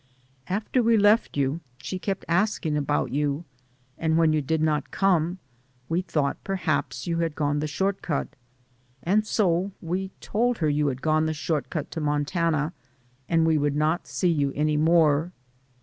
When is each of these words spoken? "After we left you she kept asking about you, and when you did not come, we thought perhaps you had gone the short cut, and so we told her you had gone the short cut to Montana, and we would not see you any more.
"After 0.49 0.81
we 0.81 0.97
left 0.97 1.37
you 1.37 1.59
she 1.77 1.99
kept 1.99 2.25
asking 2.27 2.75
about 2.75 3.11
you, 3.11 3.45
and 3.99 4.17
when 4.17 4.33
you 4.33 4.41
did 4.41 4.59
not 4.59 4.89
come, 4.89 5.37
we 5.89 6.01
thought 6.01 6.43
perhaps 6.43 7.05
you 7.05 7.19
had 7.19 7.35
gone 7.35 7.59
the 7.59 7.67
short 7.67 8.01
cut, 8.01 8.29
and 9.03 9.27
so 9.27 9.73
we 9.79 10.09
told 10.19 10.57
her 10.57 10.69
you 10.69 10.87
had 10.87 11.03
gone 11.03 11.27
the 11.27 11.35
short 11.35 11.69
cut 11.69 11.91
to 11.91 12.01
Montana, 12.01 12.73
and 13.29 13.45
we 13.45 13.59
would 13.59 13.75
not 13.75 14.07
see 14.07 14.31
you 14.31 14.51
any 14.55 14.75
more. 14.75 15.33